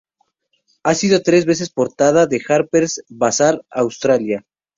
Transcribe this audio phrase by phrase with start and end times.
[0.81, 4.43] Ha sido tres veces portada de "Harper's Bazaar Australia".